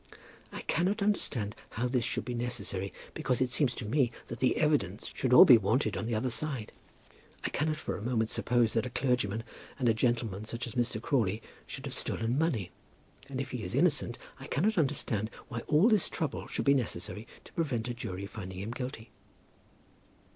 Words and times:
I 0.51 0.61
cannot 0.61 1.03
understand 1.03 1.55
how 1.69 1.87
this 1.87 2.03
should 2.03 2.25
be 2.25 2.33
necessary, 2.33 2.91
because 3.13 3.39
it 3.39 3.51
seems 3.51 3.75
to 3.75 3.85
me 3.85 4.11
that 4.29 4.39
the 4.39 4.57
evidence 4.57 5.11
should 5.13 5.31
all 5.31 5.45
be 5.45 5.59
wanted 5.59 5.95
on 5.95 6.07
the 6.07 6.15
other 6.15 6.31
side. 6.31 6.71
I 7.43 7.49
cannot 7.49 7.77
for 7.77 7.95
a 7.95 8.01
moment 8.01 8.31
suppose 8.31 8.73
that 8.73 8.87
a 8.87 8.89
clergyman 8.89 9.43
and 9.77 9.87
a 9.87 9.93
gentleman 9.93 10.43
such 10.45 10.65
as 10.65 10.73
Mr. 10.73 10.99
Crawley 10.99 11.39
should 11.67 11.85
have 11.85 11.93
stolen 11.93 12.35
money, 12.35 12.71
and 13.29 13.39
if 13.39 13.51
he 13.51 13.61
is 13.61 13.75
innocent 13.75 14.17
I 14.39 14.47
cannot 14.47 14.75
understand 14.75 15.29
why 15.49 15.59
all 15.67 15.87
this 15.87 16.09
trouble 16.09 16.47
should 16.47 16.65
be 16.65 16.73
necessary 16.73 17.27
to 17.45 17.53
prevent 17.53 17.87
a 17.87 17.93
jury 17.93 18.25
finding 18.25 18.57
him 18.57 18.71
guilty. 18.71 19.11